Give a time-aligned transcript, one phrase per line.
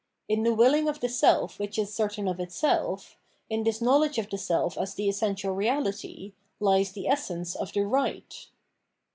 [0.27, 3.17] In the willing of the seff which is certain of itself,
[3.51, 7.85] in this knowledge of the self as the essential reahty, lies the essence of the
[7.85, 8.47] right.